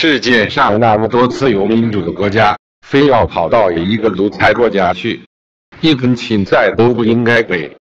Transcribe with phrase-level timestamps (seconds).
[0.00, 2.56] 世界上那么多自由民主的国家
[2.86, 5.20] 非要跑到一个独裁国家去。
[5.80, 7.76] 一根芹菜都不应该给。